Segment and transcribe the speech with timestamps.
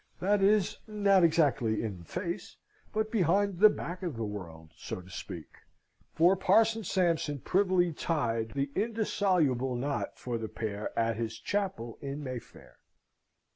[0.19, 2.57] That is, not exactly in the face,
[2.91, 5.57] but behind the back of the world, so to speak;
[6.11, 12.23] for Parson Sampson privily tied the indissoluble knot for the pair at his chapel in
[12.23, 12.77] Mayfair.